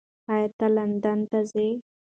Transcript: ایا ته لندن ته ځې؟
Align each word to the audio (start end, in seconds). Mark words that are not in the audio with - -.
ایا 0.31 0.49
ته 0.57 0.67
لندن 0.75 1.19
ته 1.29 1.39
ځې؟ 1.51 1.67